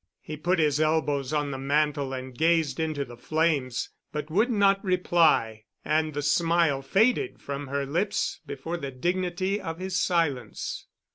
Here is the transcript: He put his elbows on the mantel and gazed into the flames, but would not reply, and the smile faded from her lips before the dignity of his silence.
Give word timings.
He 0.19 0.35
put 0.35 0.57
his 0.57 0.79
elbows 0.81 1.31
on 1.31 1.51
the 1.51 1.59
mantel 1.59 2.11
and 2.11 2.35
gazed 2.35 2.79
into 2.79 3.05
the 3.05 3.15
flames, 3.15 3.89
but 4.11 4.31
would 4.31 4.49
not 4.49 4.83
reply, 4.83 5.65
and 5.85 6.15
the 6.15 6.23
smile 6.23 6.81
faded 6.81 7.39
from 7.39 7.67
her 7.67 7.85
lips 7.85 8.39
before 8.47 8.77
the 8.77 8.89
dignity 8.89 9.61
of 9.61 9.77
his 9.77 9.95
silence. 9.99 10.87